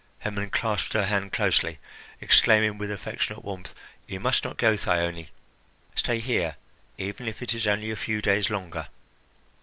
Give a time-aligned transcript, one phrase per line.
[0.21, 1.77] Hermon clasped her hand closely,
[2.21, 3.75] exclaiming with affectionate warmth:
[4.07, 5.27] "You must not go, Thyone!
[5.93, 6.55] Stay here,
[6.97, 8.87] even if it is only a few days longer."